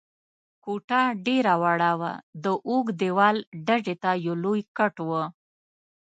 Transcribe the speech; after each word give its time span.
کوټه 0.63 1.01
ډېره 1.25 1.53
وړه 1.61 1.91
وه، 1.99 2.13
د 2.43 2.45
اوږد 2.67 2.95
دېوال 3.01 3.37
ډډې 3.67 3.95
ته 4.03 4.11
یو 4.25 4.33
لوی 4.43 4.61
کټ 4.77 4.95
و. 5.07 5.09